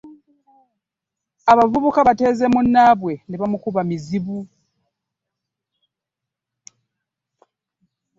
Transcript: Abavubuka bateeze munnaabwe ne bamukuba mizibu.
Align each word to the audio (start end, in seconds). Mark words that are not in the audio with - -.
Abavubuka 1.51 1.99
bateeze 2.07 2.45
munnaabwe 2.53 3.13
ne 3.27 3.35
bamukuba 3.39 3.81
mizibu. 3.89 4.37